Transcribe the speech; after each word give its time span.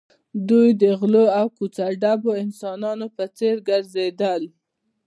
دوی 0.49 0.69
د 0.81 0.83
غلو 0.99 1.25
او 1.39 1.45
کوڅه 1.57 1.85
ډبو 2.01 2.31
انسانانو 2.43 3.07
په 3.15 3.23
څېر 3.37 3.55
ګرځېدل 3.69 4.43